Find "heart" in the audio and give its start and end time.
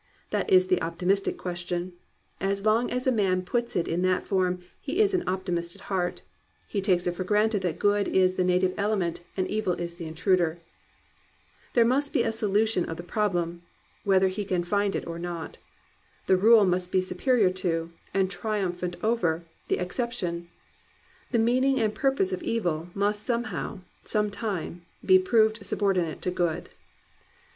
5.93-6.23